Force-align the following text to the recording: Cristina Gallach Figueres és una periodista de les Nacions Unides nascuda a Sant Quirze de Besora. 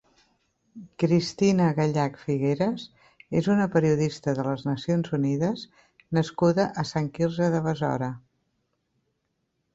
Cristina 1.01 1.67
Gallach 1.79 2.17
Figueres 2.21 2.85
és 3.41 3.49
una 3.57 3.67
periodista 3.75 4.35
de 4.41 4.47
les 4.49 4.65
Nacions 4.69 5.11
Unides 5.19 5.67
nascuda 6.21 6.67
a 6.85 6.89
Sant 6.95 7.13
Quirze 7.21 7.53
de 7.59 7.63
Besora. 7.69 8.11